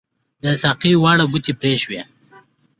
[0.43, 1.99] د ساقۍ واړه ګوتې پري شوي